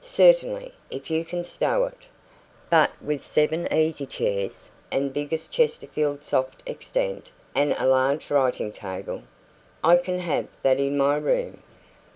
[0.00, 1.96] "Certainly, if you can stow it.
[2.68, 8.72] But with seven easy chairs, and the biggest Chesterfield sofa extant, and a large writing
[8.72, 9.22] table"
[9.84, 11.62] "I can have that in my room."